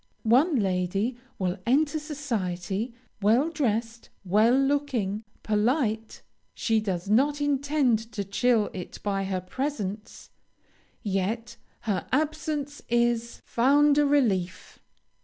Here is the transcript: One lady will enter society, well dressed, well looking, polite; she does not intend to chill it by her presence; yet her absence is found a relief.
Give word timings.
One 0.23 0.55
lady 0.55 1.19
will 1.37 1.57
enter 1.63 1.99
society, 1.99 2.95
well 3.21 3.51
dressed, 3.51 4.09
well 4.25 4.57
looking, 4.57 5.23
polite; 5.43 6.23
she 6.55 6.79
does 6.79 7.07
not 7.07 7.39
intend 7.39 8.11
to 8.13 8.23
chill 8.23 8.71
it 8.73 8.97
by 9.03 9.25
her 9.25 9.41
presence; 9.41 10.31
yet 11.03 11.55
her 11.81 12.07
absence 12.11 12.81
is 12.89 13.43
found 13.45 13.99
a 13.99 14.05
relief. 14.07 14.79